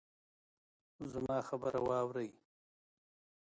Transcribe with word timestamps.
زما 1.11 1.37
خبره 1.47 1.79
واورئ 1.87 2.29